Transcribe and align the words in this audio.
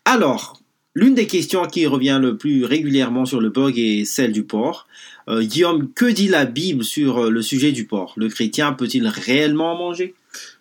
Alors, 0.05 0.61
l'une 0.95 1.13
des 1.13 1.27
questions 1.27 1.65
qui 1.65 1.87
revient 1.87 2.19
le 2.21 2.37
plus 2.37 2.63
régulièrement 2.63 3.25
sur 3.25 3.41
le 3.41 3.49
blog 3.49 3.77
est 3.77 4.05
celle 4.05 4.31
du 4.31 4.43
porc. 4.43 4.87
Euh, 5.27 5.43
Guillaume, 5.43 5.91
que 5.93 6.05
dit 6.05 6.29
la 6.29 6.45
Bible 6.45 6.85
sur 6.85 7.25
euh, 7.25 7.29
le 7.29 7.41
sujet 7.41 7.73
du 7.73 7.85
porc? 7.85 8.13
Le 8.15 8.29
chrétien 8.29 8.71
peut-il 8.71 9.09
réellement 9.09 9.73
en 9.73 9.77
manger? 9.77 10.15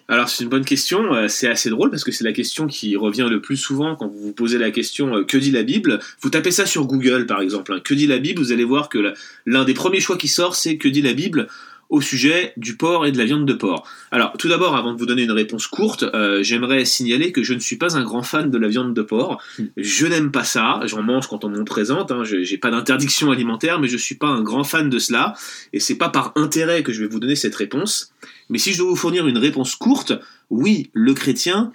Alors 0.08 0.28
c'est 0.28 0.44
une 0.44 0.50
bonne 0.50 0.64
question, 0.64 1.14
euh, 1.14 1.28
c'est 1.28 1.48
assez 1.48 1.70
drôle 1.70 1.90
parce 1.90 2.04
que 2.04 2.12
c'est 2.12 2.24
la 2.24 2.32
question 2.32 2.66
qui 2.66 2.96
revient 2.96 3.26
le 3.28 3.40
plus 3.40 3.56
souvent 3.56 3.96
quand 3.96 4.08
vous 4.08 4.18
vous 4.18 4.32
posez 4.32 4.58
la 4.58 4.70
question 4.70 5.16
euh, 5.16 5.24
que 5.24 5.36
dit 5.36 5.50
la 5.50 5.62
Bible? 5.62 5.98
Vous 6.20 6.30
tapez 6.30 6.52
ça 6.52 6.66
sur 6.66 6.86
Google 6.86 7.26
par 7.26 7.40
exemple, 7.40 7.72
hein. 7.72 7.80
que 7.82 7.94
dit 7.94 8.06
la 8.06 8.18
Bible, 8.18 8.40
vous 8.40 8.52
allez 8.52 8.64
voir 8.64 8.88
que 8.88 9.14
l'un 9.46 9.64
des 9.64 9.74
premiers 9.74 10.00
choix 10.00 10.16
qui 10.16 10.28
sort 10.28 10.54
c'est 10.54 10.76
que 10.76 10.88
dit 10.88 11.02
la 11.02 11.12
Bible 11.12 11.48
au 11.88 12.00
sujet 12.00 12.52
du 12.56 12.76
porc 12.76 13.06
et 13.06 13.12
de 13.12 13.18
la 13.18 13.24
viande 13.24 13.46
de 13.46 13.52
porc. 13.52 13.86
Alors, 14.10 14.36
tout 14.36 14.48
d'abord, 14.48 14.76
avant 14.76 14.92
de 14.92 14.98
vous 14.98 15.06
donner 15.06 15.22
une 15.22 15.32
réponse 15.32 15.66
courte, 15.66 16.02
euh, 16.02 16.42
j'aimerais 16.42 16.84
signaler 16.84 17.32
que 17.32 17.42
je 17.42 17.54
ne 17.54 17.60
suis 17.60 17.76
pas 17.76 17.96
un 17.96 18.02
grand 18.02 18.22
fan 18.22 18.50
de 18.50 18.58
la 18.58 18.68
viande 18.68 18.94
de 18.94 19.02
porc. 19.02 19.40
Je 19.76 20.06
n'aime 20.06 20.32
pas 20.32 20.44
ça. 20.44 20.80
J'en 20.84 21.02
mange 21.02 21.28
quand 21.28 21.44
on 21.44 21.48
m'en 21.48 21.64
présente. 21.64 22.10
Hein. 22.10 22.24
Pas 22.60 22.70
d'interdiction 22.70 23.30
alimentaire, 23.30 23.78
mais 23.80 23.88
je 23.88 23.96
suis 23.96 24.16
pas 24.16 24.26
un 24.26 24.42
grand 24.42 24.64
fan 24.64 24.90
de 24.90 24.98
cela. 24.98 25.34
Et 25.72 25.80
c'est 25.80 25.94
pas 25.96 26.08
par 26.08 26.32
intérêt 26.34 26.82
que 26.82 26.92
je 26.92 27.02
vais 27.02 27.08
vous 27.08 27.20
donner 27.20 27.36
cette 27.36 27.54
réponse. 27.54 28.12
Mais 28.48 28.58
si 28.58 28.72
je 28.72 28.78
dois 28.78 28.88
vous 28.88 28.96
fournir 28.96 29.26
une 29.26 29.38
réponse 29.38 29.74
courte, 29.74 30.12
oui, 30.50 30.90
le 30.92 31.14
chrétien 31.14 31.72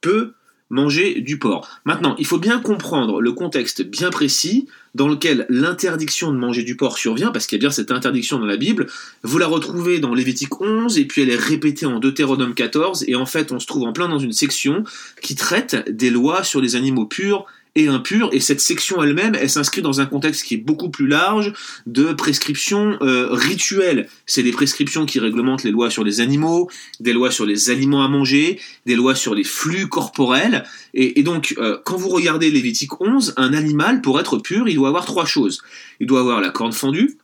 peut 0.00 0.34
manger 0.70 1.20
du 1.20 1.38
porc. 1.38 1.68
Maintenant, 1.84 2.16
il 2.18 2.26
faut 2.26 2.38
bien 2.38 2.58
comprendre 2.58 3.20
le 3.20 3.32
contexte 3.32 3.82
bien 3.82 4.10
précis 4.10 4.66
dans 4.94 5.08
lequel 5.08 5.46
l'interdiction 5.48 6.32
de 6.32 6.38
manger 6.38 6.62
du 6.62 6.76
porc 6.76 6.98
survient, 6.98 7.30
parce 7.30 7.46
qu'il 7.46 7.56
y 7.56 7.60
a 7.60 7.64
bien 7.64 7.70
cette 7.70 7.90
interdiction 7.90 8.38
dans 8.38 8.46
la 8.46 8.56
Bible. 8.56 8.86
Vous 9.22 9.38
la 9.38 9.46
retrouvez 9.46 9.98
dans 9.98 10.14
Lévitique 10.14 10.60
11, 10.60 10.98
et 10.98 11.04
puis 11.04 11.22
elle 11.22 11.30
est 11.30 11.36
répétée 11.36 11.86
en 11.86 12.00
Deutéronome 12.00 12.54
14, 12.54 13.04
et 13.06 13.14
en 13.14 13.26
fait 13.26 13.52
on 13.52 13.60
se 13.60 13.66
trouve 13.66 13.84
en 13.84 13.92
plein 13.92 14.08
dans 14.08 14.18
une 14.18 14.32
section 14.32 14.84
qui 15.20 15.34
traite 15.34 15.88
des 15.90 16.10
lois 16.10 16.44
sur 16.44 16.60
les 16.60 16.76
animaux 16.76 17.06
purs 17.06 17.46
et 17.76 17.88
impur, 17.88 18.30
et 18.32 18.40
cette 18.40 18.60
section 18.60 19.02
elle-même, 19.02 19.34
elle, 19.34 19.50
s'inscrit 19.50 19.82
dans 19.82 20.00
un 20.00 20.06
contexte 20.06 20.44
qui 20.44 20.54
est 20.54 20.58
beaucoup 20.58 20.90
plus 20.90 21.08
large 21.08 21.52
de 21.86 22.12
prescriptions 22.12 22.96
euh, 23.02 23.28
rituelles. 23.30 24.08
C'est 24.26 24.42
des 24.42 24.52
prescriptions 24.52 25.06
qui 25.06 25.18
réglementent 25.18 25.64
les 25.64 25.70
lois 25.70 25.90
sur 25.90 26.04
les 26.04 26.20
animaux, 26.20 26.70
des 27.00 27.12
lois 27.12 27.30
sur 27.30 27.46
les 27.46 27.70
aliments 27.70 28.04
à 28.04 28.08
manger, 28.08 28.60
des 28.86 28.94
lois 28.94 29.14
sur 29.14 29.34
les 29.34 29.44
flux 29.44 29.88
corporels, 29.88 30.64
et, 30.94 31.22
donc 31.22 31.54
euh, 31.58 31.78
quand 31.84 31.96
vous 31.96 32.08
regardez 32.08 32.50
Lévitique 32.50 33.00
11, 33.00 33.34
un 33.36 33.52
animal, 33.52 34.00
pour 34.00 34.20
être 34.20 34.38
pur, 34.38 34.68
il 34.68 34.76
doit 34.76 34.88
avoir 34.88 35.04
trois 35.04 35.26
choses. 35.26 35.62
Il 36.00 36.06
doit 36.06 36.20
avoir 36.20 36.40
la 36.40 36.50
corne 36.50 36.72
fendue, 36.72 37.18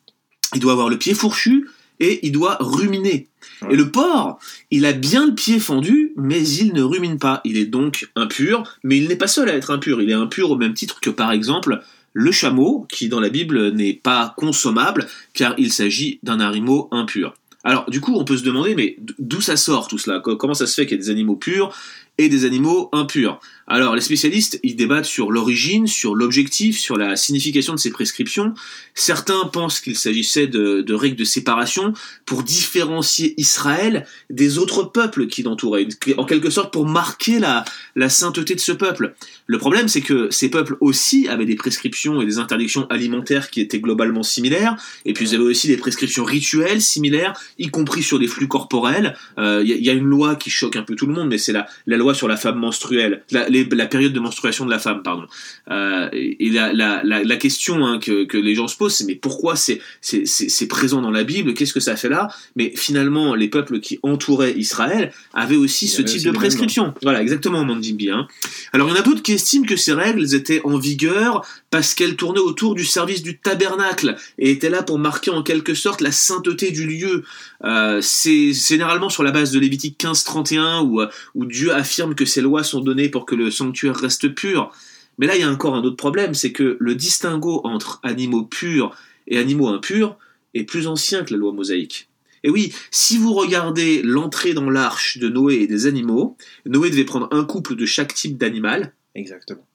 il 0.54 0.60
doit 0.60 0.72
avoir 0.72 0.88
le 0.88 0.98
pied 0.98 1.14
fourchu, 1.14 1.68
et 2.00 2.26
il 2.26 2.32
doit 2.32 2.56
ruminer. 2.60 3.28
Et 3.70 3.76
le 3.76 3.90
porc, 3.90 4.38
il 4.70 4.86
a 4.86 4.92
bien 4.92 5.26
le 5.26 5.34
pied 5.34 5.60
fendu, 5.60 6.12
mais 6.16 6.46
il 6.46 6.72
ne 6.72 6.82
rumine 6.82 7.18
pas. 7.18 7.40
Il 7.44 7.56
est 7.56 7.66
donc 7.66 8.10
impur, 8.16 8.64
mais 8.82 8.98
il 8.98 9.08
n'est 9.08 9.16
pas 9.16 9.26
seul 9.26 9.48
à 9.48 9.54
être 9.54 9.70
impur. 9.70 10.00
Il 10.00 10.10
est 10.10 10.14
impur 10.14 10.50
au 10.50 10.56
même 10.56 10.74
titre 10.74 11.00
que 11.00 11.10
par 11.10 11.30
exemple 11.30 11.82
le 12.12 12.32
chameau, 12.32 12.86
qui 12.88 13.08
dans 13.08 13.20
la 13.20 13.28
Bible 13.28 13.70
n'est 13.70 13.94
pas 13.94 14.34
consommable, 14.36 15.06
car 15.32 15.54
il 15.58 15.72
s'agit 15.72 16.18
d'un 16.22 16.40
animal 16.40 16.80
impur. 16.90 17.34
Alors 17.62 17.88
du 17.90 18.00
coup, 18.00 18.14
on 18.16 18.24
peut 18.24 18.36
se 18.36 18.42
demander, 18.44 18.74
mais 18.74 18.96
d'où 19.18 19.40
ça 19.40 19.56
sort 19.56 19.86
tout 19.86 19.98
cela? 19.98 20.20
Comment 20.20 20.54
ça 20.54 20.66
se 20.66 20.74
fait 20.74 20.86
qu'il 20.86 20.96
y 20.96 21.00
a 21.00 21.04
des 21.04 21.10
animaux 21.10 21.36
purs 21.36 21.74
et 22.18 22.28
des 22.28 22.44
animaux 22.44 22.88
impurs? 22.92 23.38
Alors, 23.72 23.94
les 23.94 24.00
spécialistes, 24.00 24.58
ils 24.64 24.74
débattent 24.74 25.04
sur 25.04 25.30
l'origine, 25.30 25.86
sur 25.86 26.16
l'objectif, 26.16 26.76
sur 26.76 26.96
la 26.96 27.14
signification 27.14 27.72
de 27.72 27.78
ces 27.78 27.92
prescriptions. 27.92 28.52
Certains 28.94 29.44
pensent 29.44 29.78
qu'il 29.78 29.94
s'agissait 29.94 30.48
de, 30.48 30.92
règles 30.92 31.14
de 31.14 31.22
séparation 31.22 31.92
pour 32.26 32.42
différencier 32.42 33.32
Israël 33.36 34.06
des 34.28 34.58
autres 34.58 34.82
peuples 34.82 35.28
qui 35.28 35.44
l'entouraient, 35.44 35.86
en 36.16 36.24
quelque 36.24 36.50
sorte 36.50 36.72
pour 36.72 36.84
marquer 36.84 37.38
la, 37.38 37.64
sainteté 38.08 38.56
de 38.56 38.60
ce 38.60 38.72
peuple. 38.72 39.14
Le 39.46 39.58
problème, 39.58 39.86
c'est 39.86 40.00
que 40.00 40.28
ces 40.32 40.50
peuples 40.50 40.76
aussi 40.80 41.28
avaient 41.28 41.46
des 41.46 41.54
prescriptions 41.54 42.20
et 42.20 42.26
des 42.26 42.38
interdictions 42.38 42.88
alimentaires 42.88 43.50
qui 43.50 43.60
étaient 43.60 43.78
globalement 43.78 44.24
similaires, 44.24 44.76
et 45.04 45.12
puis 45.12 45.28
ils 45.28 45.34
avaient 45.36 45.44
aussi 45.44 45.68
des 45.68 45.76
prescriptions 45.76 46.24
rituelles 46.24 46.82
similaires, 46.82 47.40
y 47.56 47.68
compris 47.68 48.02
sur 48.02 48.18
les 48.18 48.26
flux 48.26 48.48
corporels. 48.48 49.16
Il 49.36 49.44
euh, 49.44 49.62
y, 49.62 49.88
a 49.90 49.92
une 49.92 50.06
loi 50.06 50.34
qui 50.34 50.50
choque 50.50 50.74
un 50.74 50.82
peu 50.82 50.96
tout 50.96 51.06
le 51.06 51.14
monde, 51.14 51.28
mais 51.28 51.38
c'est 51.38 51.52
la, 51.52 51.68
la 51.86 51.96
loi 51.96 52.14
sur 52.14 52.26
la 52.26 52.36
femme 52.36 52.58
menstruelle. 52.58 53.22
La 53.70 53.86
période 53.86 54.12
de 54.12 54.20
menstruation 54.20 54.64
de 54.64 54.70
la 54.70 54.78
femme, 54.78 55.02
pardon. 55.02 55.26
Euh, 55.70 56.08
et 56.12 56.50
la, 56.50 56.72
la, 56.72 57.02
la, 57.04 57.36
question 57.36 57.84
hein, 57.84 57.98
que, 57.98 58.24
que, 58.24 58.36
les 58.36 58.54
gens 58.54 58.68
se 58.68 58.76
posent, 58.76 58.94
c'est 58.94 59.04
mais 59.04 59.14
pourquoi 59.14 59.56
c'est 59.56 59.80
c'est 60.00 60.66
présent 60.68 61.02
dans 61.02 61.10
la 61.10 61.24
Bible? 61.24 61.54
Qu'est-ce 61.54 61.72
que 61.72 61.80
ça 61.80 61.96
fait 61.96 62.08
là? 62.08 62.28
Mais 62.56 62.72
finalement, 62.74 63.34
les 63.34 63.48
peuples 63.48 63.80
qui 63.80 63.98
entouraient 64.02 64.54
Israël 64.56 65.12
avaient 65.34 65.56
aussi 65.56 65.88
ce 65.88 66.02
type 66.02 66.22
de 66.22 66.30
prescription. 66.30 66.94
Voilà, 67.02 67.22
exactement, 67.22 67.64
Mandimbi. 67.64 68.10
Hein. 68.10 68.26
Alors, 68.72 68.88
il 68.88 68.94
y 68.94 68.94
en 68.94 69.00
a 69.00 69.02
d'autres 69.02 69.22
qui 69.22 69.32
estiment 69.32 69.66
que 69.66 69.76
ces 69.76 69.92
règles 69.92 70.34
étaient 70.34 70.60
en 70.64 70.78
vigueur 70.78 71.44
parce 71.70 71.94
qu'elles 71.94 72.16
tournaient 72.16 72.40
autour 72.40 72.74
du 72.74 72.84
service 72.84 73.22
du 73.22 73.38
tabernacle 73.38 74.16
et 74.38 74.50
étaient 74.50 74.70
là 74.70 74.82
pour 74.82 74.98
marquer 74.98 75.30
en 75.30 75.42
quelque 75.42 75.74
sorte 75.74 76.00
la 76.00 76.12
sainteté 76.12 76.70
du 76.70 76.86
lieu. 76.86 77.24
Euh, 77.64 78.00
c'est 78.00 78.52
généralement 78.52 79.08
sur 79.08 79.22
la 79.22 79.32
base 79.32 79.50
de 79.50 79.58
Lévitique 79.58 80.00
15-31 80.02 80.82
où, 80.84 81.02
où 81.34 81.44
Dieu 81.44 81.72
affirme 81.74 82.14
que 82.14 82.24
ces 82.24 82.40
lois 82.40 82.64
sont 82.64 82.80
données 82.80 83.08
pour 83.08 83.26
que 83.26 83.34
le 83.34 83.50
sanctuaire 83.50 83.96
reste 83.96 84.34
pur. 84.34 84.72
Mais 85.18 85.26
là, 85.26 85.36
il 85.36 85.40
y 85.40 85.44
a 85.44 85.50
encore 85.50 85.74
un 85.74 85.82
autre 85.82 85.96
problème, 85.96 86.34
c'est 86.34 86.52
que 86.52 86.78
le 86.80 86.94
distinguo 86.94 87.60
entre 87.64 88.00
animaux 88.02 88.44
purs 88.44 88.96
et 89.26 89.38
animaux 89.38 89.68
impurs 89.68 90.16
est 90.54 90.64
plus 90.64 90.86
ancien 90.86 91.24
que 91.24 91.32
la 91.32 91.38
loi 91.38 91.52
mosaïque. 91.52 92.08
Et 92.42 92.50
oui, 92.50 92.72
si 92.90 93.18
vous 93.18 93.34
regardez 93.34 94.02
l'entrée 94.02 94.54
dans 94.54 94.70
l'arche 94.70 95.18
de 95.18 95.28
Noé 95.28 95.56
et 95.56 95.66
des 95.66 95.86
animaux, 95.86 96.36
Noé 96.64 96.90
devait 96.90 97.04
prendre 97.04 97.28
un 97.32 97.44
couple 97.44 97.76
de 97.76 97.84
chaque 97.84 98.14
type 98.14 98.38
d'animal. 98.38 98.94
Exactement. 99.14 99.66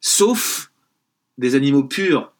Sauf 0.00 0.70
des 1.38 1.54
animaux 1.54 1.84
purs 1.84 2.32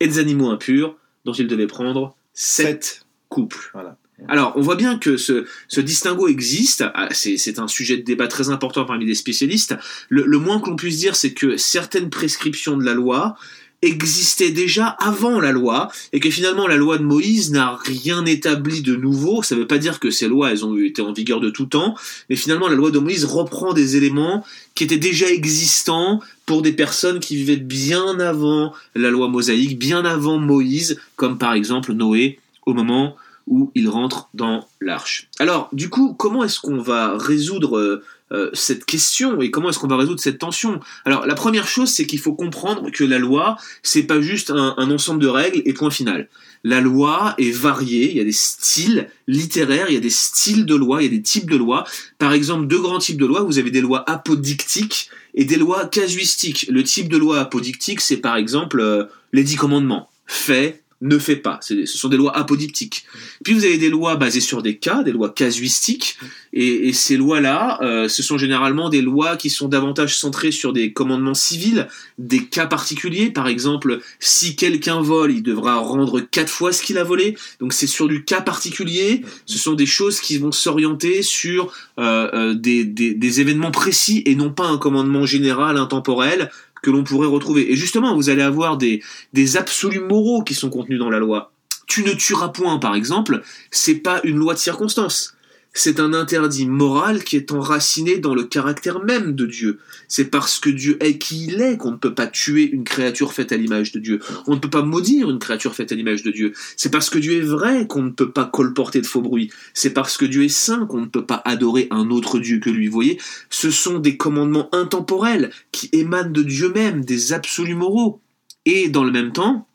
et 0.00 0.08
des 0.08 0.18
animaux 0.18 0.50
impurs, 0.50 0.96
dont 1.24 1.32
il 1.32 1.46
devait 1.46 1.66
prendre 1.66 2.14
sept, 2.34 3.06
couples. 3.28 3.70
Voilà. 3.72 3.96
Alors, 4.28 4.52
on 4.56 4.60
voit 4.60 4.76
bien 4.76 4.98
que 4.98 5.16
ce, 5.16 5.44
distinguo 5.80 6.28
existe, 6.28 6.84
ah, 6.94 7.08
c'est 7.12 7.58
un 7.58 7.68
sujet 7.68 7.96
de 7.96 8.02
débat 8.02 8.28
très 8.28 8.50
important 8.50 8.84
parmi 8.84 9.04
les 9.04 9.14
spécialistes. 9.14 9.76
Le, 10.08 10.24
le 10.24 10.38
moins 10.38 10.60
qu'on 10.60 10.76
puisse 10.76 10.98
dire, 10.98 11.16
c'est 11.16 11.32
que 11.32 11.56
certaines 11.56 12.10
prescriptions 12.10 12.76
de 12.76 12.84
la 12.84 12.94
loi 12.94 13.36
existaient 13.82 14.50
déjà 14.50 14.88
avant 14.88 15.40
la 15.40 15.52
loi, 15.52 15.90
et 16.12 16.20
que 16.20 16.30
finalement 16.30 16.66
la 16.66 16.76
loi 16.76 16.98
de 16.98 17.02
Moïse 17.02 17.50
n'a 17.50 17.78
rien 17.82 18.26
établi 18.26 18.82
de 18.82 18.94
nouveau. 18.94 19.42
Ça 19.42 19.54
ne 19.54 19.60
veut 19.60 19.66
pas 19.66 19.78
dire 19.78 20.00
que 20.00 20.10
ces 20.10 20.28
lois, 20.28 20.50
elles 20.50 20.64
ont 20.64 20.76
été 20.76 21.00
en 21.00 21.12
vigueur 21.12 21.40
de 21.40 21.50
tout 21.50 21.66
temps, 21.66 21.94
mais 22.28 22.36
finalement 22.36 22.68
la 22.68 22.74
loi 22.74 22.90
de 22.90 22.98
Moïse 22.98 23.24
reprend 23.24 23.72
des 23.72 23.96
éléments 23.96 24.44
qui 24.74 24.84
étaient 24.84 24.98
déjà 24.98 25.30
existants 25.30 26.20
pour 26.44 26.62
des 26.62 26.72
personnes 26.72 27.20
qui 27.20 27.36
vivaient 27.36 27.56
bien 27.56 28.20
avant 28.20 28.74
la 28.94 29.10
loi 29.10 29.28
mosaïque, 29.28 29.78
bien 29.78 30.04
avant 30.04 30.38
Moïse, 30.38 31.00
comme 31.16 31.38
par 31.38 31.54
exemple 31.54 31.92
Noé, 31.92 32.38
au 32.66 32.74
moment 32.74 33.16
où 33.50 33.70
il 33.74 33.88
rentre 33.88 34.30
dans 34.32 34.66
l'arche. 34.80 35.28
Alors, 35.38 35.68
du 35.72 35.90
coup, 35.90 36.14
comment 36.14 36.44
est-ce 36.44 36.60
qu'on 36.60 36.78
va 36.78 37.18
résoudre 37.18 37.76
euh, 37.76 38.02
euh, 38.32 38.48
cette 38.54 38.84
question 38.84 39.42
et 39.42 39.50
comment 39.50 39.70
est-ce 39.70 39.80
qu'on 39.80 39.88
va 39.88 39.96
résoudre 39.96 40.20
cette 40.20 40.38
tension? 40.38 40.78
Alors, 41.04 41.26
la 41.26 41.34
première 41.34 41.66
chose, 41.66 41.90
c'est 41.90 42.06
qu'il 42.06 42.20
faut 42.20 42.32
comprendre 42.32 42.90
que 42.92 43.02
la 43.02 43.18
loi, 43.18 43.58
c'est 43.82 44.04
pas 44.04 44.20
juste 44.20 44.52
un, 44.52 44.74
ensemble 44.78 45.20
de 45.20 45.26
règles 45.26 45.62
et 45.64 45.74
point 45.74 45.90
final. 45.90 46.28
La 46.62 46.80
loi 46.80 47.34
est 47.38 47.50
variée, 47.50 48.10
il 48.10 48.16
y 48.16 48.20
a 48.20 48.24
des 48.24 48.32
styles 48.32 49.10
littéraires, 49.26 49.86
il 49.88 49.94
y 49.94 49.96
a 49.96 50.00
des 50.00 50.10
styles 50.10 50.64
de 50.64 50.76
loi, 50.76 51.02
il 51.02 51.06
y 51.06 51.08
a 51.08 51.16
des 51.16 51.22
types 51.22 51.50
de 51.50 51.56
lois. 51.56 51.84
Par 52.18 52.32
exemple, 52.32 52.68
deux 52.68 52.80
grands 52.80 53.00
types 53.00 53.18
de 53.18 53.26
lois, 53.26 53.42
vous 53.42 53.58
avez 53.58 53.72
des 53.72 53.80
lois 53.80 54.08
apodictiques 54.08 55.10
et 55.34 55.44
des 55.44 55.56
lois 55.56 55.86
casuistiques. 55.86 56.66
Le 56.70 56.84
type 56.84 57.08
de 57.08 57.16
loi 57.16 57.40
apodictique, 57.40 58.00
c'est 58.00 58.18
par 58.18 58.36
exemple 58.36 58.78
euh, 58.78 59.04
les 59.32 59.42
dix 59.42 59.56
commandements. 59.56 60.08
Fait, 60.26 60.79
ne 61.02 61.18
fait 61.18 61.36
pas. 61.36 61.58
Ce 61.62 61.86
sont 61.86 62.08
des 62.08 62.16
lois 62.16 62.36
apodictiques. 62.36 63.06
Puis 63.42 63.54
vous 63.54 63.64
avez 63.64 63.78
des 63.78 63.88
lois 63.88 64.16
basées 64.16 64.40
sur 64.40 64.62
des 64.62 64.76
cas, 64.76 65.02
des 65.02 65.12
lois 65.12 65.30
casuistiques, 65.30 66.18
et, 66.52 66.92
ces 66.92 67.16
lois-là, 67.16 67.78
euh, 67.82 68.08
ce 68.08 68.22
sont 68.22 68.36
généralement 68.36 68.88
des 68.88 69.02
lois 69.02 69.36
qui 69.36 69.50
sont 69.50 69.68
davantage 69.68 70.18
centrées 70.18 70.50
sur 70.50 70.72
des 70.72 70.92
commandements 70.92 71.34
civils, 71.34 71.88
des 72.18 72.44
cas 72.44 72.66
particuliers. 72.66 73.30
Par 73.30 73.48
exemple, 73.48 74.00
si 74.18 74.56
quelqu'un 74.56 75.00
vole, 75.00 75.32
il 75.32 75.42
devra 75.42 75.76
rendre 75.76 76.20
quatre 76.20 76.50
fois 76.50 76.72
ce 76.72 76.82
qu'il 76.82 76.98
a 76.98 77.04
volé. 77.04 77.36
Donc 77.60 77.72
c'est 77.72 77.86
sur 77.86 78.08
du 78.08 78.24
cas 78.24 78.40
particulier. 78.40 79.24
Ce 79.46 79.58
sont 79.58 79.74
des 79.74 79.86
choses 79.86 80.20
qui 80.20 80.38
vont 80.38 80.52
s'orienter 80.52 81.22
sur 81.22 81.72
euh, 81.98 82.28
euh, 82.34 82.54
des, 82.54 82.84
des 82.84 83.40
événements 83.40 83.70
précis 83.70 84.22
et 84.26 84.34
non 84.34 84.50
pas 84.50 84.66
un 84.66 84.78
commandement 84.78 85.26
général, 85.26 85.76
intemporel 85.76 86.50
que 86.82 86.90
l'on 86.90 87.04
pourrait 87.04 87.28
retrouver. 87.28 87.72
Et 87.72 87.76
justement, 87.76 88.14
vous 88.14 88.30
allez 88.30 88.42
avoir 88.42 88.76
des, 88.76 89.02
des 89.32 89.56
absolus 89.56 90.00
moraux 90.00 90.42
qui 90.42 90.54
sont 90.54 90.70
contenus 90.70 90.98
dans 90.98 91.10
la 91.10 91.18
loi. 91.18 91.52
Tu 91.86 92.04
ne 92.04 92.12
tueras 92.12 92.48
point, 92.48 92.78
par 92.78 92.94
exemple, 92.94 93.42
c'est 93.70 93.96
pas 93.96 94.20
une 94.24 94.36
loi 94.36 94.54
de 94.54 94.58
circonstance. 94.58 95.34
C'est 95.72 96.00
un 96.00 96.12
interdit 96.14 96.66
moral 96.66 97.22
qui 97.22 97.36
est 97.36 97.52
enraciné 97.52 98.18
dans 98.18 98.34
le 98.34 98.42
caractère 98.44 99.02
même 99.04 99.34
de 99.34 99.46
Dieu. 99.46 99.78
C'est 100.08 100.24
parce 100.24 100.58
que 100.58 100.68
Dieu 100.68 100.98
est 101.00 101.18
qui 101.18 101.46
il 101.46 101.62
est 101.62 101.76
qu'on 101.76 101.92
ne 101.92 101.96
peut 101.96 102.14
pas 102.14 102.26
tuer 102.26 102.68
une 102.68 102.82
créature 102.82 103.32
faite 103.32 103.52
à 103.52 103.56
l'image 103.56 103.92
de 103.92 104.00
Dieu. 104.00 104.20
On 104.46 104.54
ne 104.54 104.60
peut 104.60 104.70
pas 104.70 104.82
maudire 104.82 105.30
une 105.30 105.38
créature 105.38 105.74
faite 105.74 105.92
à 105.92 105.94
l'image 105.94 106.22
de 106.22 106.32
Dieu. 106.32 106.52
C'est 106.76 106.90
parce 106.90 107.08
que 107.08 107.18
Dieu 107.18 107.34
est 107.34 107.46
vrai 107.46 107.86
qu'on 107.86 108.02
ne 108.02 108.10
peut 108.10 108.32
pas 108.32 108.44
colporter 108.44 109.00
de 109.00 109.06
faux 109.06 109.22
bruits. 109.22 109.50
C'est 109.72 109.92
parce 109.92 110.16
que 110.16 110.24
Dieu 110.24 110.42
est 110.44 110.48
saint 110.48 110.86
qu'on 110.86 111.02
ne 111.02 111.06
peut 111.06 111.24
pas 111.24 111.40
adorer 111.44 111.86
un 111.90 112.10
autre 112.10 112.40
Dieu 112.40 112.58
que 112.58 112.70
lui. 112.70 112.88
Vous 112.88 112.92
voyez, 112.92 113.20
ce 113.48 113.70
sont 113.70 114.00
des 114.00 114.16
commandements 114.16 114.68
intemporels 114.74 115.50
qui 115.70 115.88
émanent 115.92 116.30
de 116.30 116.42
Dieu 116.42 116.72
même, 116.72 117.04
des 117.04 117.32
absolus 117.32 117.76
moraux. 117.76 118.20
Et 118.66 118.88
dans 118.88 119.04
le 119.04 119.12
même 119.12 119.32
temps, 119.32 119.68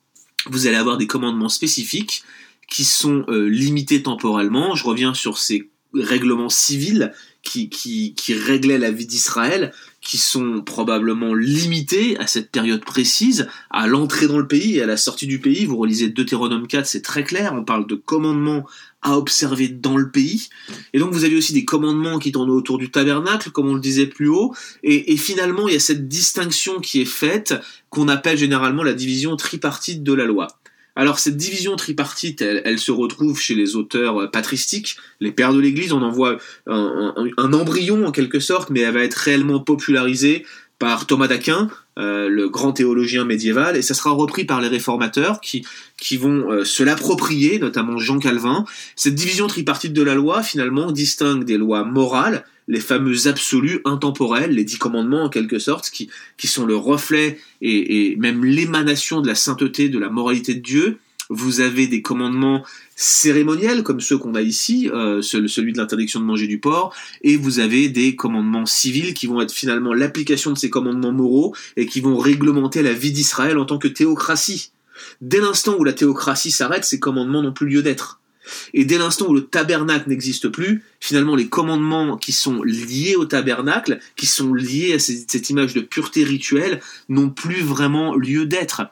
vous 0.47 0.67
allez 0.67 0.77
avoir 0.77 0.97
des 0.97 1.07
commandements 1.07 1.49
spécifiques 1.49 2.23
qui 2.67 2.83
sont 2.83 3.23
euh, 3.29 3.47
limités 3.47 4.03
temporellement. 4.03 4.75
Je 4.75 4.83
reviens 4.83 5.13
sur 5.13 5.37
ces 5.37 5.69
règlements 5.95 6.49
civils 6.49 7.13
qui, 7.45 8.15
réglaient 8.29 8.77
la 8.77 8.91
vie 8.91 9.05
d'Israël, 9.05 9.71
qui 10.01 10.17
sont 10.17 10.61
probablement 10.61 11.33
limités 11.33 12.17
à 12.17 12.27
cette 12.27 12.51
période 12.51 12.83
précise, 12.83 13.47
à 13.69 13.87
l'entrée 13.87 14.27
dans 14.27 14.37
le 14.37 14.47
pays 14.47 14.77
et 14.77 14.81
à 14.81 14.85
la 14.85 14.97
sortie 14.97 15.27
du 15.27 15.39
pays. 15.39 15.65
Vous 15.65 15.77
relisez 15.77 16.09
Deutéronome 16.09 16.67
4, 16.67 16.85
c'est 16.85 17.01
très 17.01 17.23
clair, 17.23 17.53
on 17.53 17.63
parle 17.63 17.87
de 17.87 17.95
commandements 17.95 18.65
à 19.01 19.17
observer 19.17 19.67
dans 19.67 19.97
le 19.97 20.09
pays. 20.09 20.49
Et 20.93 20.99
donc 20.99 21.13
vous 21.13 21.23
avez 21.23 21.35
aussi 21.35 21.53
des 21.53 21.65
commandements 21.65 22.19
qui 22.19 22.31
tournent 22.31 22.49
autour 22.49 22.77
du 22.77 22.89
tabernacle, 22.89 23.51
comme 23.51 23.69
on 23.69 23.75
le 23.75 23.81
disait 23.81 24.07
plus 24.07 24.27
haut. 24.27 24.55
Et 24.83 25.15
finalement, 25.17 25.67
il 25.67 25.73
y 25.73 25.77
a 25.77 25.79
cette 25.79 26.07
distinction 26.07 26.79
qui 26.79 27.01
est 27.01 27.05
faite, 27.05 27.53
qu'on 27.89 28.07
appelle 28.07 28.37
généralement 28.37 28.83
la 28.83 28.93
division 28.93 29.35
tripartite 29.35 30.03
de 30.03 30.13
la 30.13 30.25
loi. 30.25 30.47
Alors 30.95 31.19
cette 31.19 31.37
division 31.37 31.75
tripartite, 31.75 32.41
elle, 32.41 32.79
se 32.79 32.91
retrouve 32.91 33.39
chez 33.39 33.53
les 33.53 33.75
auteurs 33.75 34.21
euh, 34.21 34.27
patristiques, 34.27 34.97
les 35.19 35.31
pères 35.31 35.53
de 35.53 35.59
l'Église, 35.59 35.91
on 35.91 36.01
en 36.01 36.11
voit 36.11 36.37
un, 36.67 37.53
embryon 37.53 38.05
en 38.05 38.11
quelque 38.11 38.39
sorte, 38.39 38.69
mais 38.69 38.81
elle 38.81 38.93
va 38.93 39.03
être 39.03 39.15
réellement 39.15 39.59
popularisée 39.59 40.45
par 40.79 41.05
Thomas 41.05 41.27
d'Aquin, 41.27 41.69
euh, 41.97 42.27
le 42.27 42.49
grand 42.49 42.73
théologien 42.73 43.23
médiéval, 43.23 43.77
et 43.77 43.81
ça 43.81 43.93
sera 43.93 44.11
repris 44.11 44.43
par 44.45 44.59
les 44.59 44.67
réformateurs 44.67 45.39
qui, 45.39 45.65
qui 45.97 46.17
vont 46.17 46.51
euh, 46.51 46.65
se 46.65 46.83
l'approprier, 46.83 47.57
notamment 47.59 47.97
Jean 47.97 48.19
Calvin. 48.19 48.65
Cette 48.95 49.15
division 49.15 49.47
tripartite 49.47 49.93
de 49.93 50.01
la 50.01 50.15
loi, 50.15 50.43
finalement, 50.43 50.91
distingue 50.91 51.45
des 51.45 51.57
lois 51.57 51.85
morales, 51.85 52.43
les 52.67 52.79
fameux 52.79 53.27
absolus 53.27 53.79
intemporels, 53.85 54.51
les 54.51 54.63
dix 54.63 54.77
commandements 54.77 55.23
en 55.23 55.29
quelque 55.29 55.59
sorte, 55.59 55.89
qui, 55.89 56.09
qui 56.37 56.47
sont 56.47 56.65
le 56.65 56.75
reflet 56.75 57.39
et, 57.61 58.11
et 58.11 58.15
même 58.17 58.43
l'émanation 58.43 59.21
de 59.21 59.27
la 59.27 59.35
sainteté, 59.35 59.87
de 59.87 59.99
la 59.99 60.09
moralité 60.09 60.55
de 60.55 60.61
Dieu. 60.61 60.97
Vous 61.29 61.59
avez 61.59 61.87
des 61.87 62.01
commandements 62.01 62.63
cérémoniels 62.95 63.83
comme 63.83 63.99
ceux 63.99 64.17
qu'on 64.17 64.35
a 64.35 64.41
ici, 64.41 64.89
euh, 64.93 65.21
celui 65.21 65.73
de 65.73 65.77
l'interdiction 65.77 66.19
de 66.19 66.25
manger 66.25 66.47
du 66.47 66.59
porc, 66.59 66.95
et 67.21 67.35
vous 67.35 67.59
avez 67.59 67.89
des 67.89 68.15
commandements 68.15 68.65
civils 68.65 69.13
qui 69.13 69.27
vont 69.27 69.41
être 69.41 69.51
finalement 69.51 69.93
l'application 69.93 70.51
de 70.51 70.57
ces 70.57 70.69
commandements 70.69 71.11
moraux 71.11 71.55
et 71.77 71.87
qui 71.87 71.99
vont 72.01 72.17
réglementer 72.17 72.83
la 72.83 72.93
vie 72.93 73.11
d'Israël 73.11 73.57
en 73.57 73.65
tant 73.65 73.77
que 73.79 73.87
théocratie. 73.87 74.71
Dès 75.21 75.39
l'instant 75.39 75.75
où 75.77 75.83
la 75.83 75.93
théocratie 75.93 76.51
s'arrête, 76.51 76.85
ces 76.85 76.99
commandements 76.99 77.41
n'ont 77.41 77.53
plus 77.53 77.67
lieu 77.67 77.81
d'être. 77.81 78.21
Et 78.73 78.85
dès 78.85 78.97
l'instant 78.97 79.27
où 79.27 79.33
le 79.33 79.45
tabernacle 79.45 80.09
n'existe 80.09 80.49
plus, 80.49 80.83
finalement 80.99 81.35
les 81.35 81.47
commandements 81.47 82.17
qui 82.17 82.31
sont 82.31 82.61
liés 82.61 83.15
au 83.15 83.25
tabernacle, 83.25 83.99
qui 84.15 84.27
sont 84.27 84.53
liés 84.53 84.93
à 84.93 84.99
cette 84.99 85.49
image 85.49 85.73
de 85.73 85.81
pureté 85.81 86.23
rituelle, 86.23 86.81
n'ont 87.09 87.29
plus 87.29 87.61
vraiment 87.61 88.15
lieu 88.15 88.45
d'être. 88.45 88.83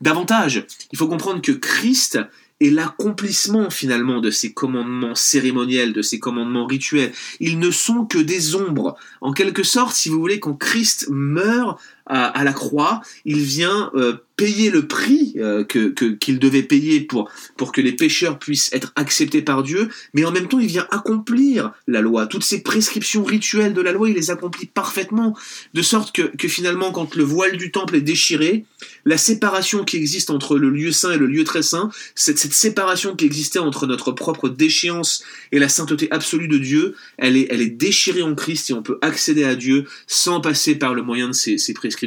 Davantage, 0.00 0.66
il 0.92 0.98
faut 0.98 1.08
comprendre 1.08 1.42
que 1.42 1.52
Christ 1.52 2.18
est 2.60 2.70
l'accomplissement 2.70 3.70
finalement 3.70 4.20
de 4.20 4.30
ces 4.30 4.52
commandements 4.52 5.14
cérémoniels, 5.14 5.92
de 5.92 6.02
ces 6.02 6.18
commandements 6.18 6.66
rituels. 6.66 7.12
Ils 7.40 7.58
ne 7.58 7.70
sont 7.70 8.04
que 8.04 8.18
des 8.18 8.54
ombres. 8.54 8.96
En 9.20 9.32
quelque 9.32 9.62
sorte, 9.62 9.94
si 9.94 10.08
vous 10.08 10.20
voulez, 10.20 10.40
quand 10.40 10.54
Christ 10.54 11.06
meurt 11.10 11.80
à, 12.10 12.44
la 12.44 12.52
croix, 12.52 13.00
il 13.24 13.40
vient 13.40 13.90
euh, 13.94 14.14
payer 14.36 14.70
le 14.70 14.86
prix 14.86 15.34
euh, 15.36 15.64
que 15.64 15.90
qu'il 16.14 16.38
devait 16.38 16.62
payer 16.62 17.00
pour 17.00 17.30
pour 17.56 17.72
que 17.72 17.80
les 17.80 17.92
pécheurs 17.92 18.38
puissent 18.38 18.72
être 18.72 18.90
acceptés 18.96 19.42
par 19.42 19.62
Dieu, 19.62 19.90
mais 20.14 20.24
en 20.24 20.32
même 20.32 20.48
temps 20.48 20.58
il 20.58 20.66
vient 20.66 20.86
accomplir 20.90 21.72
la 21.86 22.00
loi. 22.00 22.26
Toutes 22.26 22.42
ces 22.42 22.62
prescriptions 22.62 23.22
rituelles 23.22 23.74
de 23.74 23.82
la 23.82 23.92
loi, 23.92 24.08
il 24.08 24.16
les 24.16 24.30
accomplit 24.30 24.66
parfaitement, 24.66 25.36
de 25.74 25.82
sorte 25.82 26.14
que, 26.14 26.22
que 26.22 26.48
finalement 26.48 26.90
quand 26.90 27.14
le 27.14 27.22
voile 27.22 27.58
du 27.58 27.70
temple 27.70 27.96
est 27.96 28.00
déchiré, 28.00 28.64
la 29.04 29.18
séparation 29.18 29.84
qui 29.84 29.96
existe 29.96 30.30
entre 30.30 30.58
le 30.58 30.70
lieu 30.70 30.90
saint 30.90 31.12
et 31.12 31.18
le 31.18 31.26
lieu 31.26 31.44
très 31.44 31.62
saint, 31.62 31.90
cette, 32.14 32.38
cette 32.38 32.54
séparation 32.54 33.14
qui 33.14 33.26
existait 33.26 33.58
entre 33.58 33.86
notre 33.86 34.10
propre 34.10 34.48
déchéance 34.48 35.22
et 35.52 35.58
la 35.58 35.68
sainteté 35.68 36.08
absolue 36.10 36.48
de 36.48 36.58
Dieu, 36.58 36.94
elle 37.18 37.36
est, 37.36 37.46
elle 37.50 37.60
est 37.60 37.68
déchirée 37.68 38.22
en 38.22 38.34
Christ 38.34 38.70
et 38.70 38.72
on 38.72 38.82
peut 38.82 38.98
accéder 39.02 39.44
à 39.44 39.54
Dieu 39.54 39.84
sans 40.06 40.40
passer 40.40 40.76
par 40.76 40.94
le 40.94 41.02
moyen 41.02 41.28
de 41.28 41.34
ces, 41.34 41.58
ces 41.58 41.74
prescriptions 41.74 41.99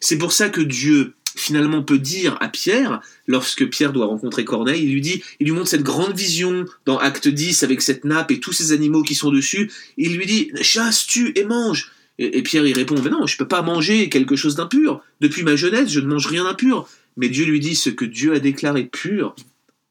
C'est 0.00 0.18
pour 0.18 0.32
ça 0.32 0.48
que 0.48 0.60
Dieu 0.60 1.14
finalement 1.36 1.82
peut 1.82 1.98
dire 1.98 2.36
à 2.40 2.48
Pierre, 2.48 3.00
lorsque 3.26 3.68
Pierre 3.68 3.92
doit 3.92 4.06
rencontrer 4.06 4.44
Corneille, 4.44 4.82
il 4.82 4.92
lui 4.92 5.00
dit, 5.02 5.22
il 5.38 5.46
lui 5.46 5.52
montre 5.52 5.68
cette 5.68 5.82
grande 5.82 6.16
vision 6.16 6.64
dans 6.86 6.98
Acte 6.98 7.28
10 7.28 7.62
avec 7.62 7.82
cette 7.82 8.04
nappe 8.04 8.30
et 8.30 8.40
tous 8.40 8.52
ces 8.52 8.72
animaux 8.72 9.02
qui 9.02 9.14
sont 9.14 9.30
dessus, 9.30 9.70
il 9.98 10.16
lui 10.16 10.26
dit, 10.26 10.50
chasse, 10.62 11.06
tue 11.06 11.32
et 11.36 11.44
mange. 11.44 11.92
Et, 12.18 12.42
Pierre 12.42 12.66
y 12.66 12.72
répond, 12.72 12.96
mais 13.02 13.10
non, 13.10 13.26
je 13.26 13.36
peux 13.36 13.46
pas 13.46 13.60
manger 13.60 14.08
quelque 14.08 14.36
chose 14.36 14.56
d'impur. 14.56 15.02
Depuis 15.20 15.42
ma 15.42 15.54
jeunesse, 15.54 15.90
je 15.90 16.00
ne 16.00 16.06
mange 16.06 16.26
rien 16.26 16.44
d'impur. 16.44 16.88
Mais 17.18 17.28
Dieu 17.28 17.44
lui 17.44 17.60
dit, 17.60 17.76
ce 17.76 17.90
que 17.90 18.06
Dieu 18.06 18.32
a 18.32 18.38
déclaré 18.38 18.84
pur, 18.84 19.36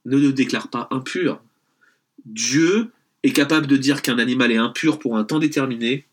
ne 0.06 0.18
le 0.18 0.34
déclare 0.34 0.70
pas 0.70 0.88
impur. 0.90 1.40
Dieu 2.26 2.88
est 3.22 3.32
capable 3.32 3.68
de 3.68 3.78
dire 3.78 4.02
qu'un 4.02 4.18
animal 4.18 4.52
est 4.52 4.58
impur 4.58 4.98
pour 4.98 5.18
un 5.18 5.24
temps 5.24 5.40
déterminé 5.40 6.06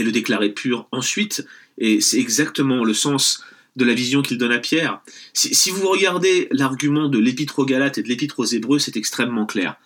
et 0.00 0.04
le 0.04 0.12
déclarer 0.12 0.50
pur 0.50 0.88
ensuite. 0.92 1.46
Et 1.78 2.00
c'est 2.00 2.18
exactement 2.18 2.84
le 2.84 2.94
sens 2.94 3.44
de 3.76 3.84
la 3.84 3.94
vision 3.94 4.22
qu'il 4.22 4.38
donne 4.38 4.52
à 4.52 4.58
Pierre. 4.58 5.00
Si, 5.34 5.70
vous 5.70 5.88
regardez 5.88 6.48
l'argument 6.50 7.08
de 7.08 7.18
l'épître 7.18 7.58
aux 7.58 7.66
Galates 7.66 7.98
et 7.98 8.02
de 8.02 8.08
l'épître 8.08 8.40
aux 8.40 8.46
Hébreux, 8.46 8.78
c'est 8.78 8.96
extrêmement 8.96 9.46
clair. 9.46 9.76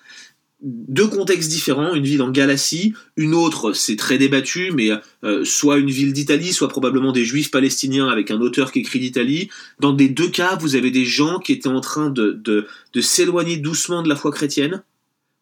Deux 0.62 1.08
contextes 1.08 1.50
différents, 1.50 1.94
une 1.94 2.04
ville 2.04 2.22
en 2.22 2.30
Galatie, 2.30 2.92
une 3.16 3.34
autre, 3.34 3.72
c'est 3.72 3.96
très 3.96 4.18
débattu, 4.18 4.70
mais 4.72 4.90
euh, 5.24 5.42
soit 5.44 5.78
une 5.78 5.90
ville 5.90 6.12
d'Italie, 6.12 6.52
soit 6.52 6.68
probablement 6.68 7.12
des 7.12 7.24
juifs 7.24 7.50
palestiniens 7.50 8.08
avec 8.08 8.30
un 8.30 8.40
auteur 8.40 8.70
qui 8.70 8.80
écrit 8.80 9.00
d'Italie. 9.00 9.48
Dans 9.80 9.96
les 9.96 10.08
deux 10.08 10.28
cas, 10.28 10.56
vous 10.56 10.76
avez 10.76 10.90
des 10.90 11.06
gens 11.06 11.38
qui 11.38 11.52
étaient 11.52 11.68
en 11.68 11.80
train 11.80 12.10
de, 12.10 12.66
s'éloigner 13.00 13.56
doucement 13.56 14.02
de 14.02 14.08
la 14.08 14.16
foi 14.16 14.30
chrétienne 14.30 14.82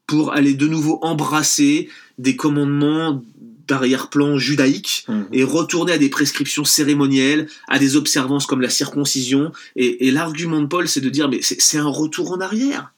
pour 0.07 0.33
aller 0.33 0.55
de 0.55 0.69
nouveau 0.69 1.01
embrasser 1.03 1.91
des 2.17 2.37
commandements 2.37 3.23
d'arrière-plan 3.69 4.39
judaïque 4.39 5.05
mhm. 5.09 5.27
et 5.33 5.45
retourner 5.45 5.93
à 5.93 5.99
des 5.99 6.09
prescriptions 6.09 6.65
cérémonielles, 6.65 7.49
à 7.69 7.79
des 7.79 7.97
observances 7.97 8.47
comme 8.47 8.61
la 8.61 8.71
circoncision. 8.71 9.53
Et, 9.77 10.11
l'argument 10.11 10.61
de 10.61 10.67
Paul, 10.67 10.89
c'est 10.89 11.01
de 11.01 11.11
dire, 11.11 11.29
mais 11.29 11.41
c'est 11.43 11.79
un 11.79 11.87
retour 11.87 12.33
en 12.33 12.41
arrière. 12.41 12.93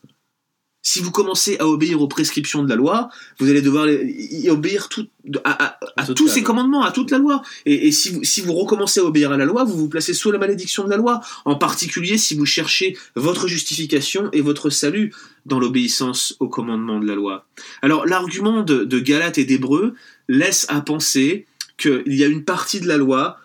Si 0.83 1.01
vous 1.01 1.11
commencez 1.11 1.59
à 1.59 1.67
obéir 1.67 2.01
aux 2.01 2.09
prescriptions 2.09 2.63
de 2.63 2.69
la 2.69 2.77
loi, 2.77 3.11
vous 3.39 3.51
allez 3.51 3.61
devoir 3.61 3.87
y 3.89 4.49
obéir 4.49 4.89
tout, 4.89 5.07
à, 5.45 5.79
tous 6.17 6.29
ces 6.29 6.43
commandements, 6.43 6.83
à 6.83 6.91
toute 6.91 7.11
la 7.11 7.19
loi. 7.19 7.43
Et, 7.67 7.93
si, 7.93 8.11
vous, 8.11 8.25
si 8.25 8.41
vous 8.41 8.55
recommencez 8.55 9.01
à 9.01 9.05
obéir 9.05 9.31
à 9.31 9.37
la 9.37 9.45
loi, 9.45 9.65
vous 9.65 9.77
vous 9.77 9.89
placez 9.89 10.15
sous 10.15 10.31
la 10.31 10.39
malédiction 10.39 10.85
de 10.85 10.91
la 10.91 10.97
loi. 10.97 11.21
En 11.45 11.57
particulier 11.57 12.17
si 12.17 12.35
vous 12.35 12.47
cherchez 12.47 12.97
votre 13.15 13.47
justification 13.47 14.31
et 14.33 14.41
votre 14.41 14.71
salut 14.71 15.13
dans 15.45 15.61
l'obéissance 15.61 16.37
aux 16.41 16.49
commandements 16.49 17.01
de 17.01 17.07
la 17.07 17.15
loi. 17.15 17.47
Alors 17.83 18.07
l'argument 18.07 18.63
de, 18.63 18.85
de 18.85 18.99
Galate 18.99 19.39
et 19.39 19.45
d'Hébreu, 19.45 19.95
laisse 20.29 20.65
à 20.69 20.81
penser 20.81 21.47
qu'il 21.77 22.15
y 22.15 22.25
a 22.25 22.27
une 22.27 22.45
partie 22.45 22.81
de 22.81 22.87
la 22.87 22.97
loi 22.97 23.39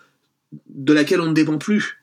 de 0.68 0.92
laquelle 0.92 1.20
on 1.20 1.26
ne 1.26 1.34
dépend 1.34 1.58
plus. 1.58 1.95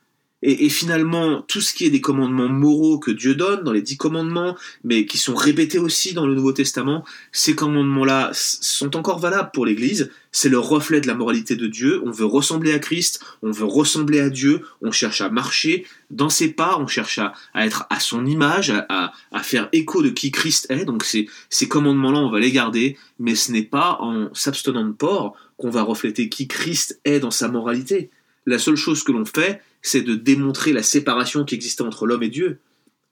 Et, 0.45 0.67
finalement, 0.67 1.41
tout 1.41 1.61
ce 1.61 1.73
qui 1.73 1.85
est 1.85 1.89
des 1.89 2.01
commandements 2.01 2.49
moraux 2.49 2.99
que 2.99 3.11
Dieu 3.11 3.33
donne 3.33 3.63
dans 3.63 3.71
les 3.71 3.81
dix 3.81 3.95
commandements, 3.95 4.57
mais 4.83 5.05
qui 5.05 5.17
sont 5.17 5.35
répétés 5.35 5.79
aussi 5.79 6.13
dans 6.13 6.27
le 6.27 6.35
Nouveau 6.35 6.51
Testament, 6.51 7.05
ces 7.31 7.55
commandements-là 7.55 8.31
sont 8.33 8.97
encore 8.97 9.19
valables 9.19 9.51
pour 9.53 9.65
l'Église. 9.65 10.11
C'est 10.33 10.49
le 10.49 10.59
reflet 10.59 10.99
de 10.99 11.07
la 11.07 11.13
moralité 11.13 11.55
de 11.55 11.67
Dieu. 11.67 12.01
On 12.05 12.11
veut 12.11 12.25
ressembler 12.25 12.73
à 12.73 12.79
Christ, 12.79 13.23
on 13.41 13.51
veut 13.51 13.63
ressembler 13.63 14.19
à 14.19 14.29
Dieu, 14.29 14.65
on 14.81 14.91
cherche 14.91 15.21
à 15.21 15.29
marcher 15.29 15.85
dans 16.11 16.29
ses 16.29 16.49
pas, 16.49 16.77
on 16.77 16.87
cherche 16.87 17.19
à, 17.19 17.33
être 17.55 17.85
à 17.89 18.01
son 18.01 18.25
image, 18.25 18.73
à, 18.89 19.13
faire 19.43 19.69
écho 19.71 20.03
de 20.03 20.09
qui 20.09 20.31
Christ 20.31 20.67
est. 20.69 20.83
Donc 20.83 21.05
ces, 21.05 21.29
ces 21.49 21.69
commandements-là, 21.69 22.19
on 22.19 22.29
va 22.29 22.41
les 22.41 22.51
garder, 22.51 22.97
mais 23.17 23.35
ce 23.35 23.53
n'est 23.53 23.63
pas 23.63 23.97
en 24.01 24.33
s'abstenant 24.33 24.85
de 24.85 24.91
porc 24.91 25.37
qu'on 25.55 25.69
va 25.69 25.83
refléter 25.83 26.27
qui 26.27 26.49
Christ 26.49 26.99
est 27.05 27.21
dans 27.21 27.31
sa 27.31 27.47
moralité. 27.47 28.09
La 28.45 28.59
seule 28.59 28.75
chose 28.75 29.03
que 29.03 29.11
l'on 29.11 29.25
fait, 29.25 29.61
c'est 29.81 30.01
de 30.01 30.15
démontrer 30.15 30.73
la 30.73 30.83
séparation 30.83 31.45
qui 31.45 31.55
existait 31.55 31.83
entre 31.83 32.05
l'homme 32.05 32.23
et 32.23 32.29
Dieu. 32.29 32.59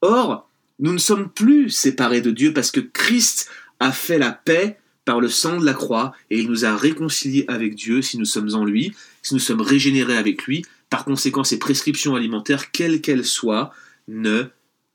Or, 0.01 0.49
nous 0.79 0.93
ne 0.93 0.97
sommes 0.97 1.29
plus 1.29 1.69
séparés 1.69 2.21
de 2.21 2.31
Dieu 2.31 2.53
parce 2.53 2.71
que 2.71 2.79
Christ 2.79 3.49
a 3.79 3.91
fait 3.91 4.17
la 4.17 4.31
paix 4.31 4.77
par 5.05 5.19
le 5.19 5.29
sang 5.29 5.59
de 5.59 5.65
la 5.65 5.73
croix 5.73 6.13
et 6.29 6.39
il 6.39 6.49
nous 6.49 6.65
a 6.65 6.75
réconciliés 6.75 7.45
avec 7.47 7.75
Dieu 7.75 8.01
si 8.01 8.17
nous 8.17 8.25
sommes 8.25 8.53
en 8.53 8.65
lui, 8.65 8.93
si 9.21 9.33
nous 9.33 9.39
sommes 9.39 9.61
régénérés 9.61 10.17
avec 10.17 10.43
lui. 10.43 10.65
Par 10.89 11.05
conséquent, 11.05 11.43
ces 11.43 11.59
prescriptions 11.59 12.15
alimentaires, 12.15 12.71
quelles 12.71 13.01
qu'elles 13.01 13.25
soient, 13.25 13.71
ne 14.07 14.45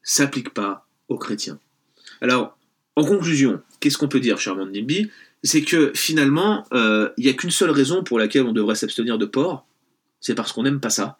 s'appliquent 0.03 0.55
pas 0.55 0.87
aux 1.09 1.19
chrétiens. 1.19 1.59
Alors, 2.21 2.57
En 2.99 3.05
conclusion, 3.05 3.61
qu'est-ce 3.79 3.99
qu'on 3.99 4.09
peut 4.09 4.21
dire, 4.21 4.39
cher 4.39 4.57
Mandimbi? 4.57 5.11
C'est 5.43 5.63
que 5.63 5.93
finalement, 5.95 6.65
euh, 6.73 7.11
il 7.19 7.25
n'y 7.25 7.31
a 7.31 7.35
qu'une 7.35 7.51
seule 7.51 7.71
raison 7.71 8.03
pour 8.03 8.19
laquelle 8.19 8.45
on 8.45 8.53
devrait 8.53 8.75
s'abstenir 8.75 9.19
de 9.19 9.27
porc, 9.27 9.67
c'est 10.27 10.35
parce 10.35 10.53
qu'on 10.53 10.65
n'aime 10.65 10.81
pas 10.81 10.91
ça. 10.91 11.19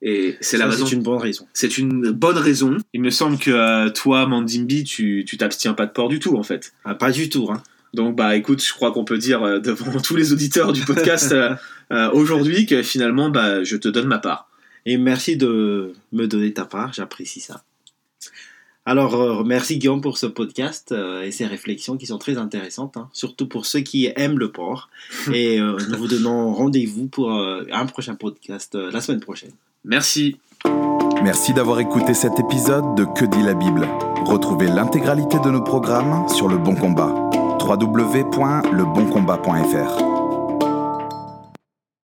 Et 0.00 0.38
c'est 0.40 0.56
la 0.56 0.64
Ça, 0.64 0.70
raison. 0.70 0.86
C'est 0.86 0.94
une 0.94 1.02
bonne 1.02 1.18
raison. 1.18 1.46
C'est 1.52 1.76
une 1.76 2.10
bonne 2.12 2.38
raison. 2.38 2.78
Il 2.94 3.02
me 3.02 3.10
semble 3.10 3.36
que 3.36 3.50
euh, 3.50 3.90
toi, 3.90 4.26
Mandimbi, 4.26 4.84
tu 4.84 5.24
tu 5.26 5.36
t'abstiens 5.36 5.74
pas 5.74 5.84
de 5.84 5.92
porc 5.92 6.08
du 6.08 6.18
tout, 6.18 6.36
en 6.38 6.42
fait. 6.42 6.72
Ah, 6.84 6.94
pas 6.94 7.10
du 7.10 7.28
tout. 7.28 7.50
Hein. 7.52 7.62
Donc 7.92 8.16
bah 8.16 8.36
écoute, 8.36 8.64
je 8.64 8.72
crois 8.72 8.92
qu'on 8.92 9.04
peut 9.04 9.18
dire 9.18 9.42
euh, 9.42 9.58
devant 9.58 10.00
tous 10.02 10.16
les 10.16 10.32
auditeurs 10.32 10.72
du 10.72 10.82
podcast 10.82 11.32
euh, 11.32 11.54
euh, 11.92 12.10
aujourd'hui 12.12 12.64
que 12.64 12.82
finalement 12.82 13.28
bah 13.28 13.64
je 13.64 13.76
te 13.76 13.88
donne 13.88 14.06
ma 14.06 14.18
part. 14.18 14.48
Et 14.86 14.96
merci 14.96 15.36
de 15.36 15.92
me 16.12 16.26
donner 16.26 16.54
ta 16.54 16.64
part, 16.64 16.94
j'apprécie 16.94 17.40
ça. 17.40 17.64
Alors, 18.88 19.14
euh, 19.16 19.44
merci 19.44 19.76
Guillaume 19.76 20.00
pour 20.00 20.16
ce 20.16 20.24
podcast 20.24 20.92
euh, 20.92 21.20
et 21.20 21.30
ces 21.30 21.44
réflexions 21.44 21.98
qui 21.98 22.06
sont 22.06 22.16
très 22.16 22.38
intéressantes, 22.38 22.96
hein, 22.96 23.10
surtout 23.12 23.46
pour 23.46 23.66
ceux 23.66 23.80
qui 23.80 24.10
aiment 24.16 24.38
le 24.38 24.50
porc. 24.50 24.88
et 25.34 25.60
euh, 25.60 25.76
nous 25.90 25.98
vous 25.98 26.08
donnons 26.08 26.54
rendez-vous 26.54 27.06
pour 27.06 27.34
euh, 27.34 27.64
un 27.70 27.84
prochain 27.84 28.14
podcast 28.14 28.76
euh, 28.76 28.90
la 28.90 29.02
semaine 29.02 29.20
prochaine. 29.20 29.52
Merci. 29.84 30.38
Merci 31.22 31.52
d'avoir 31.52 31.80
écouté 31.80 32.14
cet 32.14 32.40
épisode 32.40 32.94
de 32.94 33.04
Que 33.04 33.26
dit 33.26 33.42
la 33.42 33.52
Bible. 33.52 33.86
Retrouvez 34.24 34.68
l'intégralité 34.68 35.36
de 35.44 35.50
nos 35.50 35.60
programmes 35.60 36.26
sur 36.30 36.48
Le 36.48 36.56
Bon 36.56 36.74
Combat. 36.74 37.12
www.leboncombat.fr 37.60 40.17